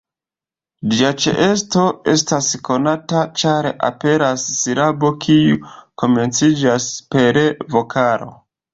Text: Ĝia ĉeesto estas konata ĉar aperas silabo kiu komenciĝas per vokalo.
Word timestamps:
Ĝia 0.93 1.11
ĉeesto 1.25 1.83
estas 2.13 2.47
konata 2.71 3.23
ĉar 3.43 3.69
aperas 3.91 4.49
silabo 4.63 5.15
kiu 5.29 5.63
komenciĝas 6.05 6.93
per 7.15 7.43
vokalo. 7.79 8.39